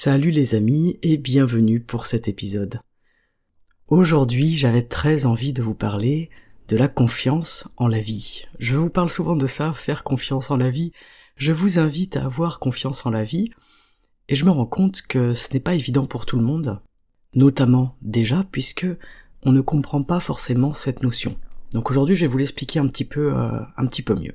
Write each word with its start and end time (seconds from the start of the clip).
Salut 0.00 0.30
les 0.30 0.54
amis 0.54 0.96
et 1.02 1.16
bienvenue 1.16 1.80
pour 1.80 2.06
cet 2.06 2.28
épisode. 2.28 2.78
Aujourd'hui 3.88 4.54
j'avais 4.54 4.84
très 4.84 5.26
envie 5.26 5.52
de 5.52 5.60
vous 5.60 5.74
parler 5.74 6.30
de 6.68 6.76
la 6.76 6.86
confiance 6.86 7.66
en 7.78 7.88
la 7.88 7.98
vie. 7.98 8.44
Je 8.60 8.76
vous 8.76 8.90
parle 8.90 9.10
souvent 9.10 9.34
de 9.34 9.48
ça, 9.48 9.72
faire 9.74 10.04
confiance 10.04 10.52
en 10.52 10.56
la 10.56 10.70
vie. 10.70 10.92
Je 11.34 11.50
vous 11.50 11.80
invite 11.80 12.16
à 12.16 12.26
avoir 12.26 12.60
confiance 12.60 13.06
en 13.06 13.10
la 13.10 13.24
vie 13.24 13.50
et 14.28 14.36
je 14.36 14.44
me 14.44 14.52
rends 14.52 14.66
compte 14.66 15.02
que 15.02 15.34
ce 15.34 15.52
n'est 15.52 15.58
pas 15.58 15.74
évident 15.74 16.06
pour 16.06 16.26
tout 16.26 16.36
le 16.36 16.44
monde, 16.44 16.80
notamment 17.34 17.96
déjà 18.00 18.46
puisque 18.52 18.86
on 19.42 19.50
ne 19.50 19.60
comprend 19.60 20.04
pas 20.04 20.20
forcément 20.20 20.74
cette 20.74 21.02
notion. 21.02 21.36
Donc 21.72 21.90
aujourd'hui, 21.90 22.14
je 22.14 22.20
vais 22.20 22.30
vous 22.30 22.38
l'expliquer 22.38 22.78
un 22.78 22.86
petit 22.86 23.04
peu, 23.04 23.36
euh, 23.36 23.58
un 23.76 23.86
petit 23.86 24.02
peu 24.02 24.14
mieux. 24.14 24.34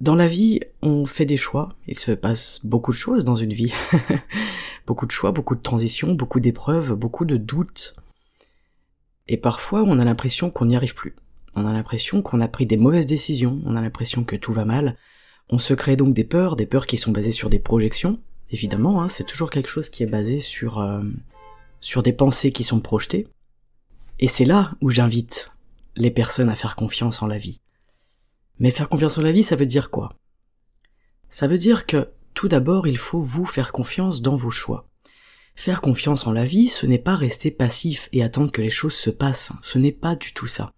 Dans 0.00 0.14
la 0.14 0.28
vie, 0.28 0.60
on 0.80 1.06
fait 1.06 1.24
des 1.24 1.36
choix. 1.36 1.70
Il 1.88 1.98
se 1.98 2.12
passe 2.12 2.60
beaucoup 2.64 2.92
de 2.92 2.96
choses 2.96 3.24
dans 3.24 3.34
une 3.34 3.52
vie. 3.52 3.72
beaucoup 4.86 5.06
de 5.06 5.10
choix, 5.10 5.32
beaucoup 5.32 5.56
de 5.56 5.62
transitions, 5.62 6.14
beaucoup 6.14 6.38
d'épreuves, 6.38 6.94
beaucoup 6.94 7.24
de 7.24 7.36
doutes. 7.36 7.96
Et 9.26 9.36
parfois, 9.36 9.82
on 9.82 9.98
a 9.98 10.04
l'impression 10.04 10.50
qu'on 10.50 10.66
n'y 10.66 10.76
arrive 10.76 10.94
plus. 10.94 11.16
On 11.56 11.66
a 11.66 11.72
l'impression 11.72 12.22
qu'on 12.22 12.40
a 12.40 12.46
pris 12.46 12.64
des 12.64 12.76
mauvaises 12.76 13.06
décisions. 13.06 13.60
On 13.64 13.74
a 13.74 13.82
l'impression 13.82 14.22
que 14.22 14.36
tout 14.36 14.52
va 14.52 14.64
mal. 14.64 14.96
On 15.50 15.58
se 15.58 15.74
crée 15.74 15.96
donc 15.96 16.14
des 16.14 16.24
peurs, 16.24 16.54
des 16.54 16.66
peurs 16.66 16.86
qui 16.86 16.96
sont 16.96 17.10
basées 17.10 17.32
sur 17.32 17.50
des 17.50 17.58
projections. 17.58 18.20
Évidemment, 18.50 19.02
hein, 19.02 19.08
c'est 19.08 19.26
toujours 19.26 19.50
quelque 19.50 19.68
chose 19.68 19.90
qui 19.90 20.04
est 20.04 20.06
basé 20.06 20.40
sur 20.40 20.78
euh, 20.78 21.02
sur 21.80 22.02
des 22.02 22.12
pensées 22.12 22.52
qui 22.52 22.64
sont 22.64 22.80
projetées. 22.80 23.26
Et 24.20 24.28
c'est 24.28 24.44
là 24.44 24.72
où 24.80 24.90
j'invite 24.90 25.50
les 25.96 26.10
personnes 26.10 26.50
à 26.50 26.54
faire 26.54 26.76
confiance 26.76 27.22
en 27.22 27.26
la 27.26 27.38
vie. 27.38 27.60
Mais 28.58 28.70
faire 28.70 28.88
confiance 28.88 29.18
en 29.18 29.22
la 29.22 29.32
vie, 29.32 29.44
ça 29.44 29.56
veut 29.56 29.66
dire 29.66 29.90
quoi? 29.90 30.14
Ça 31.30 31.46
veut 31.46 31.58
dire 31.58 31.86
que 31.86 32.10
tout 32.34 32.48
d'abord, 32.48 32.86
il 32.86 32.98
faut 32.98 33.20
vous 33.20 33.44
faire 33.44 33.72
confiance 33.72 34.22
dans 34.22 34.36
vos 34.36 34.50
choix. 34.50 34.88
Faire 35.54 35.80
confiance 35.80 36.26
en 36.26 36.32
la 36.32 36.44
vie, 36.44 36.68
ce 36.68 36.86
n'est 36.86 36.98
pas 36.98 37.16
rester 37.16 37.50
passif 37.50 38.08
et 38.12 38.22
attendre 38.22 38.52
que 38.52 38.62
les 38.62 38.70
choses 38.70 38.94
se 38.94 39.10
passent, 39.10 39.52
ce 39.60 39.78
n'est 39.78 39.92
pas 39.92 40.14
du 40.14 40.32
tout 40.32 40.46
ça. 40.46 40.72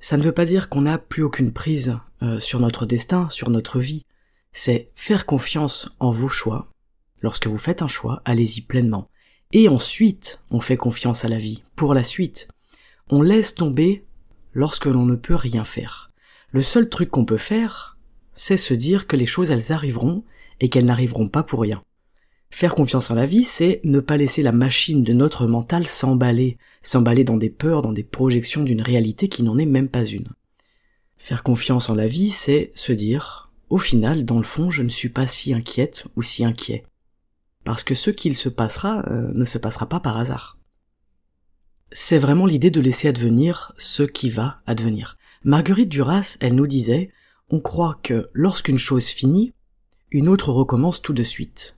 Ça 0.00 0.16
ne 0.16 0.22
veut 0.22 0.32
pas 0.32 0.44
dire 0.44 0.68
qu'on 0.68 0.82
n'a 0.82 0.98
plus 0.98 1.22
aucune 1.22 1.52
prise 1.52 1.98
euh, 2.22 2.38
sur 2.38 2.60
notre 2.60 2.84
destin, 2.84 3.28
sur 3.30 3.48
notre 3.50 3.80
vie. 3.80 4.04
C'est 4.52 4.90
faire 4.94 5.26
confiance 5.26 5.90
en 5.98 6.10
vos 6.10 6.28
choix. 6.28 6.70
Lorsque 7.22 7.46
vous 7.46 7.56
faites 7.56 7.82
un 7.82 7.88
choix, 7.88 8.20
allez-y 8.24 8.60
pleinement. 8.60 9.08
Et 9.52 9.68
ensuite, 9.68 10.42
on 10.50 10.60
fait 10.60 10.76
confiance 10.76 11.24
à 11.24 11.28
la 11.28 11.38
vie, 11.38 11.64
pour 11.74 11.94
la 11.94 12.04
suite. 12.04 12.48
On 13.08 13.22
laisse 13.22 13.54
tomber 13.54 14.04
lorsque 14.52 14.86
l'on 14.86 15.06
ne 15.06 15.16
peut 15.16 15.34
rien 15.34 15.64
faire. 15.64 16.10
Le 16.56 16.62
seul 16.62 16.88
truc 16.88 17.10
qu'on 17.10 17.26
peut 17.26 17.36
faire, 17.36 17.98
c'est 18.32 18.56
se 18.56 18.72
dire 18.72 19.06
que 19.06 19.14
les 19.14 19.26
choses 19.26 19.50
elles 19.50 19.72
arriveront 19.72 20.24
et 20.58 20.70
qu'elles 20.70 20.86
n'arriveront 20.86 21.28
pas 21.28 21.42
pour 21.42 21.60
rien. 21.60 21.82
Faire 22.48 22.74
confiance 22.74 23.10
en 23.10 23.14
la 23.14 23.26
vie, 23.26 23.44
c'est 23.44 23.82
ne 23.84 24.00
pas 24.00 24.16
laisser 24.16 24.40
la 24.40 24.52
machine 24.52 25.02
de 25.02 25.12
notre 25.12 25.46
mental 25.46 25.86
s'emballer, 25.86 26.56
s'emballer 26.80 27.24
dans 27.24 27.36
des 27.36 27.50
peurs, 27.50 27.82
dans 27.82 27.92
des 27.92 28.04
projections 28.04 28.62
d'une 28.62 28.80
réalité 28.80 29.28
qui 29.28 29.42
n'en 29.42 29.58
est 29.58 29.66
même 29.66 29.90
pas 29.90 30.06
une. 30.06 30.30
Faire 31.18 31.42
confiance 31.42 31.90
en 31.90 31.94
la 31.94 32.06
vie, 32.06 32.30
c'est 32.30 32.72
se 32.74 32.92
dire, 32.92 33.52
au 33.68 33.76
final, 33.76 34.24
dans 34.24 34.38
le 34.38 34.42
fond, 34.42 34.70
je 34.70 34.82
ne 34.82 34.88
suis 34.88 35.10
pas 35.10 35.26
si 35.26 35.52
inquiète 35.52 36.06
ou 36.16 36.22
si 36.22 36.42
inquiet 36.42 36.86
parce 37.64 37.84
que 37.84 37.94
ce 37.94 38.08
qu'il 38.08 38.34
se 38.34 38.48
passera 38.48 39.04
euh, 39.10 39.30
ne 39.34 39.44
se 39.44 39.58
passera 39.58 39.90
pas 39.90 40.00
par 40.00 40.16
hasard. 40.16 40.56
C'est 41.92 42.16
vraiment 42.16 42.46
l'idée 42.46 42.70
de 42.70 42.80
laisser 42.80 43.08
advenir 43.08 43.74
ce 43.76 44.04
qui 44.04 44.30
va 44.30 44.62
advenir. 44.66 45.18
Marguerite 45.44 45.88
Duras, 45.88 46.36
elle 46.40 46.54
nous 46.54 46.66
disait, 46.66 47.10
on 47.50 47.60
croit 47.60 47.98
que 48.02 48.28
lorsqu'une 48.32 48.78
chose 48.78 49.08
finit, 49.08 49.52
une 50.10 50.28
autre 50.28 50.50
recommence 50.50 51.02
tout 51.02 51.12
de 51.12 51.22
suite. 51.22 51.76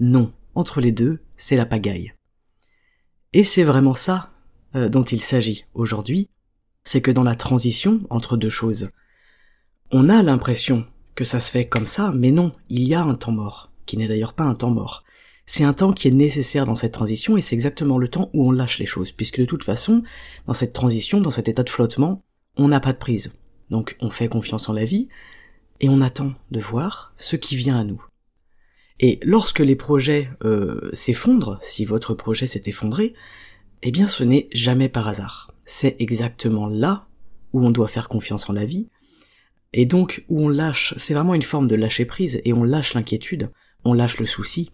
Non, 0.00 0.32
entre 0.54 0.80
les 0.80 0.92
deux, 0.92 1.20
c'est 1.36 1.56
la 1.56 1.66
pagaille. 1.66 2.14
Et 3.32 3.44
c'est 3.44 3.64
vraiment 3.64 3.94
ça 3.94 4.30
euh, 4.74 4.88
dont 4.88 5.04
il 5.04 5.20
s'agit 5.20 5.64
aujourd'hui, 5.74 6.28
c'est 6.84 7.00
que 7.00 7.10
dans 7.10 7.22
la 7.22 7.36
transition 7.36 8.00
entre 8.10 8.36
deux 8.36 8.48
choses, 8.48 8.90
on 9.90 10.08
a 10.08 10.22
l'impression 10.22 10.86
que 11.14 11.24
ça 11.24 11.40
se 11.40 11.50
fait 11.50 11.68
comme 11.68 11.86
ça, 11.86 12.12
mais 12.14 12.30
non, 12.30 12.52
il 12.68 12.82
y 12.82 12.94
a 12.94 13.02
un 13.02 13.14
temps 13.14 13.32
mort, 13.32 13.70
qui 13.84 13.96
n'est 13.96 14.08
d'ailleurs 14.08 14.32
pas 14.32 14.44
un 14.44 14.54
temps 14.54 14.70
mort. 14.70 15.04
C'est 15.44 15.64
un 15.64 15.74
temps 15.74 15.92
qui 15.92 16.08
est 16.08 16.12
nécessaire 16.12 16.66
dans 16.66 16.74
cette 16.74 16.92
transition 16.92 17.36
et 17.36 17.42
c'est 17.42 17.54
exactement 17.54 17.98
le 17.98 18.08
temps 18.08 18.30
où 18.32 18.48
on 18.48 18.52
lâche 18.52 18.78
les 18.78 18.86
choses, 18.86 19.12
puisque 19.12 19.40
de 19.40 19.44
toute 19.44 19.64
façon, 19.64 20.02
dans 20.46 20.54
cette 20.54 20.72
transition, 20.72 21.20
dans 21.20 21.30
cet 21.30 21.48
état 21.48 21.62
de 21.62 21.70
flottement, 21.70 22.22
on 22.56 22.68
n'a 22.68 22.80
pas 22.80 22.92
de 22.92 22.98
prise. 22.98 23.34
Donc 23.70 23.96
on 24.00 24.10
fait 24.10 24.28
confiance 24.28 24.68
en 24.68 24.72
la 24.72 24.84
vie 24.84 25.08
et 25.80 25.88
on 25.88 26.00
attend 26.00 26.34
de 26.50 26.60
voir 26.60 27.12
ce 27.16 27.36
qui 27.36 27.56
vient 27.56 27.78
à 27.78 27.84
nous. 27.84 28.04
Et 29.00 29.18
lorsque 29.22 29.60
les 29.60 29.76
projets 29.76 30.30
euh, 30.44 30.90
s'effondrent, 30.92 31.58
si 31.60 31.84
votre 31.84 32.14
projet 32.14 32.46
s'est 32.46 32.62
effondré, 32.66 33.14
eh 33.82 33.90
bien 33.90 34.06
ce 34.06 34.22
n'est 34.22 34.48
jamais 34.52 34.88
par 34.88 35.08
hasard. 35.08 35.50
C'est 35.64 35.96
exactement 35.98 36.68
là 36.68 37.08
où 37.52 37.64
on 37.64 37.70
doit 37.70 37.88
faire 37.88 38.08
confiance 38.08 38.48
en 38.48 38.52
la 38.52 38.64
vie, 38.64 38.88
et 39.72 39.86
donc 39.86 40.24
où 40.28 40.44
on 40.44 40.48
lâche, 40.48 40.94
c'est 40.98 41.14
vraiment 41.14 41.34
une 41.34 41.42
forme 41.42 41.68
de 41.68 41.74
lâcher 41.74 42.04
prise, 42.04 42.40
et 42.44 42.52
on 42.52 42.62
lâche 42.62 42.94
l'inquiétude, 42.94 43.50
on 43.84 43.92
lâche 43.92 44.18
le 44.18 44.26
souci, 44.26 44.70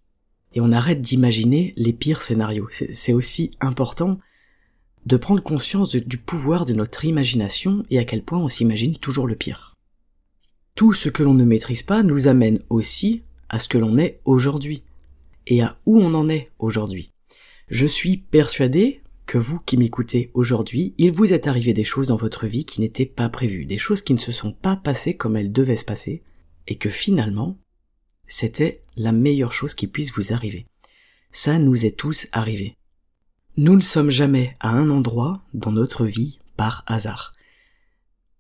et 0.52 0.60
on 0.60 0.72
arrête 0.72 1.00
d'imaginer 1.00 1.72
les 1.76 1.92
pires 1.92 2.22
scénarios. 2.22 2.68
C'est 2.70 3.12
aussi 3.12 3.52
important 3.60 4.18
de 5.08 5.16
prendre 5.16 5.42
conscience 5.42 5.96
du 5.96 6.19
pouvoir 6.19 6.66
de 6.66 6.74
notre 6.74 7.06
imagination 7.06 7.82
et 7.88 7.98
à 7.98 8.04
quel 8.04 8.22
point 8.22 8.38
on 8.38 8.48
s'imagine 8.48 8.98
toujours 8.98 9.26
le 9.26 9.36
pire. 9.36 9.74
Tout 10.74 10.92
ce 10.92 11.08
que 11.08 11.22
l'on 11.22 11.32
ne 11.32 11.46
maîtrise 11.46 11.82
pas 11.82 12.02
nous 12.02 12.28
amène 12.28 12.60
aussi 12.69 13.22
à 13.48 13.58
ce 13.58 13.69
que 13.69 13.78
l'on 13.78 13.96
est 13.96 14.20
aujourd'hui 14.26 14.82
et 15.46 15.62
à 15.62 15.78
où 15.86 15.98
on 15.98 16.12
en 16.12 16.28
est 16.28 16.50
aujourd'hui. 16.58 17.10
Je 17.69 17.86
suis 17.86 18.19
persuadé 18.19 19.00
que 19.24 19.38
vous 19.38 19.58
qui 19.58 19.78
m'écoutez 19.78 20.30
aujourd'hui, 20.34 20.94
il 20.98 21.12
vous 21.12 21.32
est 21.32 21.46
arrivé 21.46 21.72
des 21.72 21.84
choses 21.84 22.08
dans 22.08 22.16
votre 22.16 22.46
vie 22.46 22.66
qui 22.66 22.82
n'étaient 22.82 23.06
pas 23.06 23.30
prévues, 23.30 23.64
des 23.64 23.78
choses 23.78 24.02
qui 24.02 24.12
ne 24.12 24.19
se 24.19 24.32
sont 24.32 24.52
pas 24.52 24.76
passées 24.76 25.16
comme 25.16 25.38
elles 25.38 25.52
devaient 25.52 25.76
se 25.76 25.86
passer, 25.86 26.22
et 26.66 26.76
que 26.76 26.90
finalement, 26.90 27.58
c'était 28.26 28.82
la 28.96 29.12
meilleure 29.12 29.54
chose 29.54 29.75
qui 29.75 29.86
puisse 29.86 30.12
vous 30.12 30.34
arriver. 30.34 30.66
Ça 31.30 31.58
nous 31.58 31.86
est 31.86 31.96
tous 31.96 32.28
arrivé. 32.32 32.77
Nous 33.60 33.74
ne 33.74 33.82
sommes 33.82 34.10
jamais 34.10 34.54
à 34.60 34.69
un 34.69 34.88
endroit 34.88 35.42
dans 35.52 35.72
notre 35.72 36.06
vie 36.06 36.38
par 36.56 36.84
hasard. 36.86 37.34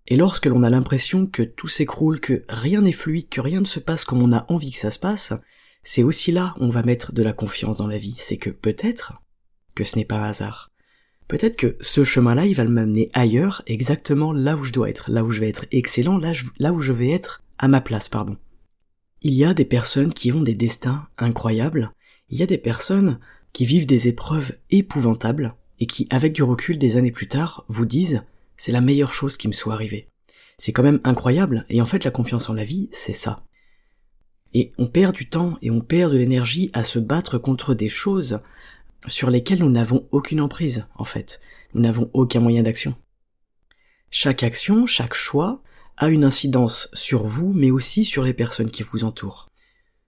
Et 0.06 0.14
lorsque 0.14 0.46
l'on 0.46 0.62
a 0.62 0.70
l'impression 0.70 1.26
que 1.26 1.42
tout 1.42 1.66
s'écroule, 1.66 2.20
que 2.20 2.44
rien 2.48 2.82
n'est 2.82 2.92
fluide, 2.92 3.28
que 3.28 3.40
rien 3.40 3.58
ne 3.58 3.66
se 3.66 3.80
passe 3.80 4.04
comme 4.04 4.22
on 4.22 4.30
a 4.30 4.46
envie 4.48 4.70
que 4.70 4.78
ça 4.78 4.92
se 4.92 5.00
passe, 5.00 5.32
c'est 5.82 6.04
aussi 6.04 6.30
là 6.30 6.54
on 6.60 6.68
va 6.68 6.84
mettre 6.84 7.10
de 7.12 7.24
la 7.24 7.32
confiance 7.32 7.78
dans 7.78 7.88
la 7.88 7.96
vie. 7.96 8.14
C'est 8.16 8.36
que 8.36 8.50
peut-être 8.50 9.14
que 9.74 9.82
ce 9.82 9.96
n'est 9.96 10.04
pas 10.04 10.18
un 10.18 10.28
hasard. 10.28 10.70
Peut-être 11.26 11.56
que 11.56 11.76
ce 11.80 12.04
chemin-là, 12.04 12.46
il 12.46 12.54
va 12.54 12.62
m'amener 12.62 13.10
ailleurs, 13.12 13.62
exactement 13.66 14.32
là 14.32 14.54
où 14.54 14.62
je 14.62 14.72
dois 14.72 14.88
être, 14.88 15.10
là 15.10 15.24
où 15.24 15.32
je 15.32 15.40
vais 15.40 15.48
être 15.48 15.66
excellent, 15.72 16.20
là 16.60 16.72
où 16.72 16.78
je 16.78 16.92
vais 16.92 17.10
être 17.10 17.42
à 17.58 17.66
ma 17.66 17.80
place, 17.80 18.08
pardon. 18.08 18.36
Il 19.22 19.34
y 19.34 19.44
a 19.44 19.52
des 19.52 19.64
personnes 19.64 20.12
qui 20.12 20.30
ont 20.30 20.42
des 20.42 20.54
destins 20.54 21.08
incroyables, 21.18 21.92
il 22.28 22.38
y 22.38 22.44
a 22.44 22.46
des 22.46 22.56
personnes 22.56 23.18
qui 23.58 23.66
vivent 23.66 23.86
des 23.86 24.06
épreuves 24.06 24.52
épouvantables 24.70 25.52
et 25.80 25.86
qui, 25.86 26.06
avec 26.10 26.32
du 26.32 26.44
recul 26.44 26.78
des 26.78 26.96
années 26.96 27.10
plus 27.10 27.26
tard, 27.26 27.64
vous 27.66 27.86
disent 27.86 28.22
c'est 28.56 28.70
la 28.70 28.80
meilleure 28.80 29.12
chose 29.12 29.36
qui 29.36 29.48
me 29.48 29.52
soit 29.52 29.74
arrivée. 29.74 30.06
C'est 30.58 30.70
quand 30.70 30.84
même 30.84 31.00
incroyable, 31.02 31.64
et 31.68 31.80
en 31.80 31.84
fait 31.84 32.04
la 32.04 32.12
confiance 32.12 32.48
en 32.48 32.54
la 32.54 32.62
vie, 32.62 32.88
c'est 32.92 33.12
ça. 33.12 33.42
Et 34.54 34.70
on 34.78 34.86
perd 34.86 35.12
du 35.12 35.28
temps 35.28 35.58
et 35.60 35.72
on 35.72 35.80
perd 35.80 36.12
de 36.12 36.18
l'énergie 36.18 36.70
à 36.72 36.84
se 36.84 37.00
battre 37.00 37.36
contre 37.36 37.74
des 37.74 37.88
choses 37.88 38.38
sur 39.08 39.28
lesquelles 39.28 39.58
nous 39.58 39.70
n'avons 39.72 40.06
aucune 40.12 40.40
emprise, 40.40 40.86
en 40.94 41.04
fait. 41.04 41.40
Nous 41.74 41.82
n'avons 41.82 42.10
aucun 42.12 42.38
moyen 42.38 42.62
d'action. 42.62 42.94
Chaque 44.12 44.44
action, 44.44 44.86
chaque 44.86 45.14
choix, 45.14 45.64
a 45.96 46.06
une 46.10 46.22
incidence 46.22 46.90
sur 46.92 47.24
vous, 47.24 47.52
mais 47.52 47.72
aussi 47.72 48.04
sur 48.04 48.22
les 48.22 48.34
personnes 48.34 48.70
qui 48.70 48.84
vous 48.84 49.02
entourent. 49.02 49.50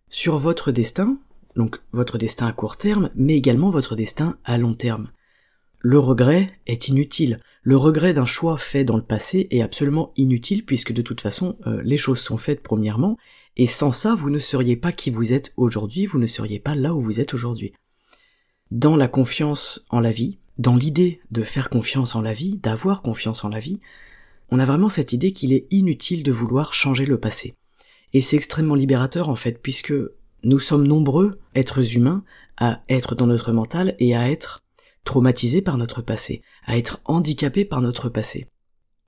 Sur 0.08 0.38
votre 0.38 0.70
destin, 0.70 1.18
donc 1.56 1.80
votre 1.92 2.18
destin 2.18 2.46
à 2.46 2.52
court 2.52 2.76
terme, 2.76 3.10
mais 3.14 3.36
également 3.36 3.68
votre 3.68 3.96
destin 3.96 4.38
à 4.44 4.58
long 4.58 4.74
terme. 4.74 5.10
le 5.82 5.98
regret 5.98 6.52
est 6.66 6.88
inutile. 6.88 7.40
Le 7.62 7.76
regret 7.76 8.12
d'un 8.12 8.26
choix 8.26 8.58
fait 8.58 8.84
dans 8.84 8.96
le 8.96 9.02
passé 9.02 9.48
est 9.50 9.62
absolument 9.62 10.12
inutile 10.16 10.64
puisque 10.64 10.92
de 10.92 11.02
toute 11.02 11.20
façon 11.20 11.56
euh, 11.66 11.80
les 11.82 11.96
choses 11.96 12.20
sont 12.20 12.36
faites 12.36 12.62
premièrement 12.62 13.16
et 13.56 13.66
sans 13.66 13.92
ça 13.92 14.14
vous 14.14 14.30
ne 14.30 14.38
seriez 14.38 14.76
pas 14.76 14.92
qui 14.92 15.10
vous 15.10 15.32
êtes 15.32 15.52
aujourd'hui, 15.56 16.06
vous 16.06 16.18
ne 16.18 16.26
seriez 16.26 16.58
pas 16.58 16.74
là 16.74 16.94
où 16.94 17.00
vous 17.00 17.20
êtes 17.20 17.34
aujourd'hui. 17.34 17.72
Dans 18.70 18.96
la 18.96 19.08
confiance 19.08 19.86
en 19.90 20.00
la 20.00 20.10
vie, 20.10 20.38
dans 20.58 20.76
l'idée 20.76 21.20
de 21.30 21.42
faire 21.42 21.70
confiance 21.70 22.14
en 22.14 22.20
la 22.20 22.32
vie, 22.32 22.58
d'avoir 22.58 23.02
confiance 23.02 23.44
en 23.44 23.48
la 23.48 23.58
vie, 23.58 23.80
on 24.50 24.58
a 24.58 24.64
vraiment 24.64 24.88
cette 24.88 25.12
idée 25.12 25.32
qu'il 25.32 25.52
est 25.52 25.66
inutile 25.70 26.22
de 26.22 26.32
vouloir 26.32 26.74
changer 26.74 27.06
le 27.06 27.18
passé. 27.18 27.54
Et 28.12 28.22
c'est 28.22 28.36
extrêmement 28.36 28.74
libérateur 28.74 29.28
en 29.28 29.36
fait 29.36 29.60
puisque 29.62 29.94
nous 30.42 30.60
sommes 30.60 30.86
nombreux, 30.86 31.40
êtres 31.54 31.96
humains, 31.96 32.24
à 32.56 32.82
être 32.88 33.14
dans 33.14 33.26
notre 33.26 33.52
mental 33.52 33.94
et 33.98 34.14
à 34.14 34.30
être 34.30 34.60
traumatisés 35.04 35.62
par 35.62 35.78
notre 35.78 36.02
passé, 36.02 36.42
à 36.64 36.76
être 36.76 37.00
handicapés 37.04 37.64
par 37.64 37.80
notre 37.80 38.08
passé. 38.08 38.46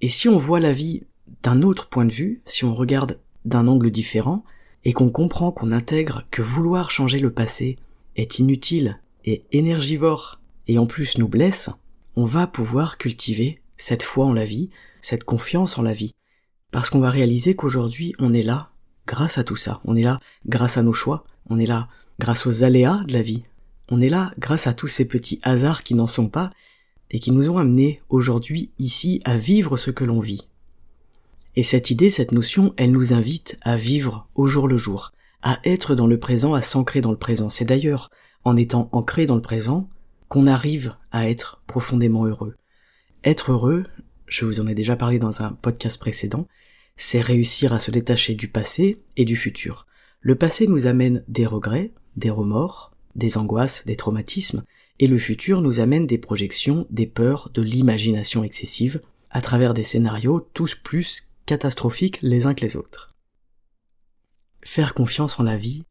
Et 0.01 0.09
si 0.09 0.29
on 0.29 0.39
voit 0.39 0.61
la 0.61 0.73
vie 0.73 1.05
d'un 1.43 1.63
autre 1.63 1.89
point 1.89 2.05
de 2.05 2.13
vue, 2.13 2.43
si 2.45 2.65
on 2.65 2.75
regarde 2.75 3.19
d'un 3.45 3.69
angle 3.69 3.91
différent, 3.91 4.45
et 4.85 4.93
qu'on 4.93 5.11
comprend 5.11 5.53
qu'on 5.53 5.71
intègre 5.71 6.25
que 6.31 6.43
vouloir 6.43 6.91
changer 6.91 7.21
le 7.21 7.33
passé 7.33 7.79
est 8.17 8.39
inutile 8.39 8.99
et 9.25 9.43
énergivore, 9.53 10.41
et 10.67 10.79
en 10.79 10.87
plus 10.87 11.19
nous 11.19 11.29
blesse, 11.29 11.71
on 12.17 12.25
va 12.25 12.47
pouvoir 12.47 12.99
cultiver 12.99 13.61
cette 13.77 14.03
foi 14.03 14.27
en 14.27 14.33
la 14.33 14.45
vie, 14.45 14.71
cette 15.01 15.25
confiance 15.25 15.79
en 15.79 15.83
la 15.83 15.93
vie. 15.93 16.15
Parce 16.73 16.91
qu'on 16.91 17.01
va 17.01 17.11
réaliser 17.11 17.55
qu'aujourd'hui 17.55 18.15
on 18.19 18.33
est 18.33 18.43
là 18.43 18.72
grâce 19.13 19.37
à 19.37 19.45
tout 19.45 19.57
ça, 19.57 19.83
on 19.85 19.95
est 19.95 20.03
là 20.03 20.21
grâce 20.47 20.79
à 20.79 20.83
nos 20.83 20.95
choix, 20.95 21.25
on 21.51 21.59
est 21.59 21.67
là 21.67 21.87
grâce 22.19 22.47
aux 22.47 22.65
aléas 22.65 23.05
de 23.07 23.13
la 23.13 23.21
vie, 23.21 23.45
on 23.91 24.01
est 24.01 24.09
là 24.09 24.33
grâce 24.39 24.67
à 24.67 24.73
tous 24.73 24.89
ces 24.89 25.07
petits 25.07 25.39
hasards 25.43 25.83
qui 25.83 25.95
n'en 25.95 26.07
sont 26.07 26.31
pas 26.31 26.51
et 27.11 27.19
qui 27.19 27.31
nous 27.31 27.51
ont 27.51 27.59
amenés 27.59 28.01
aujourd'hui 28.09 28.71
ici 28.79 29.21
à 29.27 29.37
vivre 29.37 29.77
ce 29.77 29.91
que 29.91 30.05
l'on 30.05 30.19
vit. 30.19 30.49
Et 31.57 31.63
cette 31.63 31.91
idée, 31.91 32.09
cette 32.09 32.33
notion, 32.33 32.73
elle 32.79 32.91
nous 32.91 33.13
invite 33.13 33.59
à 33.61 33.77
vivre 33.77 34.27
au 34.35 34.47
jour 34.47 34.67
le 34.67 34.79
jour, 34.79 35.13
à 35.43 35.59
être 35.63 35.95
dans 35.95 36.07
le 36.07 36.19
présent, 36.19 36.55
à 36.55 36.63
s'ancrer 36.63 37.03
dans 37.03 37.11
le 37.11 37.19
présent. 37.19 37.51
C'est 37.51 37.67
d'ailleurs 37.67 38.11
en 38.45 38.57
étant 38.57 38.89
ancré 38.93 39.27
dans 39.27 39.37
le 39.37 39.43
présent 39.43 39.91
qu'on 40.29 40.47
arrive 40.47 40.95
à 41.11 41.29
être 41.29 41.63
profondément 41.67 42.25
heureux. 42.25 42.57
Être 43.25 43.53
heureux, 43.53 43.85
je 44.27 44.47
vous 44.47 44.61
en 44.61 44.67
ai 44.67 44.75
déjà 44.75 44.97
parlé 44.97 45.19
dans 45.19 45.43
un 45.43 45.53
podcast 45.53 46.01
précédent, 46.01 46.49
c'est 46.97 47.21
réussir 47.21 47.73
à 47.73 47.79
se 47.79 47.91
détacher 47.91 48.35
du 48.35 48.49
passé 48.49 49.03
et 49.17 49.25
du 49.25 49.37
futur. 49.37 49.87
Le 50.21 50.37
passé 50.37 50.67
nous 50.67 50.87
amène 50.87 51.25
des 51.29 51.47
regrets, 51.47 51.93
des 52.17 52.31
remords, 52.31 52.93
des 53.15 53.37
angoisses, 53.39 53.85
des 53.87 53.97
traumatismes, 53.97 54.65
et 54.99 55.07
le 55.07 55.19
futur 55.19 55.63
nous 55.63 55.81
amène 55.81 56.07
des 56.07 56.19
projections, 56.19 56.87
des 56.91 57.07
peurs, 57.07 57.51
de 57.55 57.63
l'imagination 57.63 58.45
excessive, 58.45 59.01
à 59.31 59.41
travers 59.41 59.75
des 59.75 59.85
scénarios 59.85 60.49
tous 60.55 60.75
plus 60.75 61.33
catastrophiques 61.47 62.21
les 62.23 62.47
uns 62.47 62.55
que 62.55 62.65
les 62.65 62.77
autres. 62.77 63.15
Faire 64.63 64.95
confiance 64.95 65.41
en 65.41 65.43
la 65.43 65.57
vie, 65.57 65.85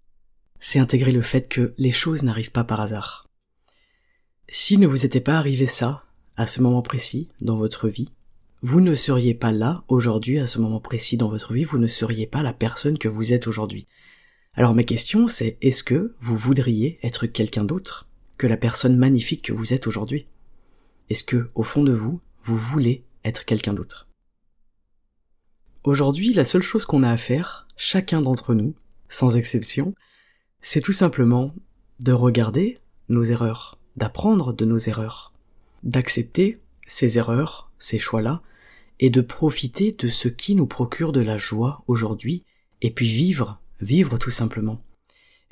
c'est 0.60 0.80
intégrer 0.80 1.12
le 1.12 1.22
fait 1.22 1.48
que 1.50 1.74
les 1.78 1.92
choses 1.92 2.24
n'arrivent 2.24 2.52
pas 2.52 2.64
par 2.64 2.80
hasard. 2.80 3.28
Si 4.48 4.78
ne 4.78 4.88
vous 4.88 5.06
était 5.06 5.22
pas 5.22 5.38
arrivé 5.38 5.66
ça, 5.66 6.06
à 6.38 6.46
ce 6.46 6.62
moment 6.62 6.82
précis, 6.82 7.30
dans 7.42 7.58
votre 7.58 7.90
vie, 7.90 8.10
vous 8.64 8.80
ne 8.80 8.94
seriez 8.94 9.34
pas 9.34 9.52
là 9.52 9.84
aujourd'hui, 9.88 10.38
à 10.38 10.46
ce 10.46 10.60
moment 10.60 10.80
précis 10.80 11.18
dans 11.18 11.30
votre 11.30 11.54
vie, 11.54 11.64
vous 11.64 11.80
ne 11.80 11.88
seriez 11.88 12.28
pas 12.28 12.44
la 12.44 12.54
personne 12.54 13.00
que 13.00 13.08
vous 13.08 13.34
êtes 13.34 13.48
aujourd'hui. 13.48 13.88
Alors 14.54 14.76
ma 14.76 14.84
question 14.84 15.28
c'est 15.28 15.58
est-ce 15.62 15.84
que 15.84 16.14
vous 16.20 16.36
voudriez 16.36 17.00
être 17.02 17.26
quelqu'un 17.26 17.64
d'autre 17.64 18.08
que 18.38 18.46
la 18.46 18.58
personne 18.58 18.98
magnifique 18.98 19.46
que 19.46 19.54
vous 19.54 19.74
êtes 19.74 19.88
aujourd'hui? 19.88 20.28
Est-ce 21.10 21.24
que, 21.24 21.50
au 21.56 21.64
fond 21.64 21.84
de 21.84 21.92
vous, 21.92 22.22
vous 22.44 22.58
voulez 22.58 23.04
être 23.26 23.46
quelqu'un 23.46 23.74
d'autre? 23.74 24.08
Aujourd'hui, 25.84 26.32
la 26.34 26.46
seule 26.46 26.62
chose 26.62 26.86
qu'on 26.86 27.02
a 27.02 27.12
à 27.12 27.18
faire, 27.18 27.68
chacun 27.76 28.22
d'entre 28.22 28.54
nous, 28.54 28.76
sans 29.10 29.38
exception, 29.38 29.96
c'est 30.62 30.82
tout 30.82 30.94
simplement 30.94 31.56
de 32.00 32.12
regarder 32.12 32.80
nos 33.10 33.24
erreurs, 33.24 33.80
d'apprendre 33.96 34.54
de 34.54 34.66
nos 34.66 34.78
erreurs, 34.78 35.34
d'accepter 35.84 36.60
ces 36.86 37.18
erreurs, 37.18 37.72
ces 37.80 37.98
choix-là, 37.98 38.42
et 39.02 39.10
de 39.10 39.22
profiter 39.22 39.92
de 39.92 40.08
ce 40.08 40.30
qui 40.30 40.56
nous 40.56 40.68
procure 40.68 41.12
de 41.12 41.22
la 41.22 41.38
joie 41.38 41.84
aujourd'hui, 41.88 42.46
et 42.82 42.92
puis 42.92 43.08
vivre 43.08 43.62
vivre 43.82 44.18
tout 44.18 44.30
simplement. 44.30 44.82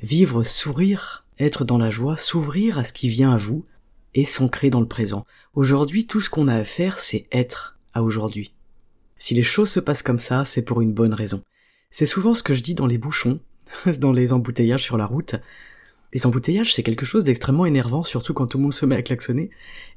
Vivre, 0.00 0.44
sourire, 0.44 1.26
être 1.38 1.64
dans 1.64 1.78
la 1.78 1.90
joie, 1.90 2.16
s'ouvrir 2.16 2.78
à 2.78 2.84
ce 2.84 2.92
qui 2.92 3.08
vient 3.08 3.32
à 3.32 3.36
vous, 3.36 3.66
et 4.14 4.24
s'ancrer 4.24 4.70
dans 4.70 4.80
le 4.80 4.88
présent. 4.88 5.24
Aujourd'hui, 5.54 6.06
tout 6.06 6.20
ce 6.20 6.30
qu'on 6.30 6.48
a 6.48 6.56
à 6.56 6.64
faire, 6.64 6.98
c'est 6.98 7.26
être 7.30 7.78
à 7.92 8.02
aujourd'hui. 8.02 8.52
Si 9.18 9.34
les 9.34 9.42
choses 9.42 9.70
se 9.70 9.80
passent 9.80 10.02
comme 10.02 10.18
ça, 10.18 10.44
c'est 10.44 10.62
pour 10.62 10.80
une 10.80 10.92
bonne 10.92 11.14
raison. 11.14 11.42
C'est 11.90 12.06
souvent 12.06 12.34
ce 12.34 12.42
que 12.42 12.54
je 12.54 12.62
dis 12.62 12.74
dans 12.74 12.86
les 12.86 12.98
bouchons, 12.98 13.40
dans 13.98 14.12
les 14.12 14.32
embouteillages 14.32 14.82
sur 14.82 14.96
la 14.96 15.06
route. 15.06 15.36
Les 16.12 16.26
embouteillages, 16.26 16.74
c'est 16.74 16.82
quelque 16.82 17.06
chose 17.06 17.22
d'extrêmement 17.22 17.66
énervant, 17.66 18.02
surtout 18.02 18.34
quand 18.34 18.48
tout 18.48 18.58
le 18.58 18.64
monde 18.64 18.74
se 18.74 18.86
met 18.86 18.96
à 18.96 19.02
klaxonner. 19.02 19.50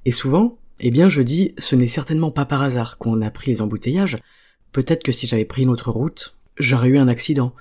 Et 0.05 0.11
souvent, 0.11 0.59
eh 0.79 0.91
bien, 0.91 1.09
je 1.09 1.21
dis, 1.21 1.53
ce 1.57 1.75
n'est 1.75 1.87
certainement 1.87 2.31
pas 2.31 2.45
par 2.45 2.61
hasard 2.61 2.97
qu'on 2.97 3.21
a 3.21 3.31
pris 3.31 3.51
les 3.51 3.61
embouteillages. 3.61 4.17
Peut-être 4.71 5.03
que 5.03 5.11
si 5.11 5.27
j'avais 5.27 5.45
pris 5.45 5.63
une 5.63 5.69
autre 5.69 5.91
route, 5.91 6.35
j'aurais 6.57 6.89
eu 6.89 6.97
un 6.97 7.07
accident. 7.07 7.53